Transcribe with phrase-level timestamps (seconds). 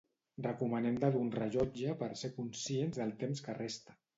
[0.45, 3.99] Recomanen de dur un rellotge per ser conscients del temps que resta.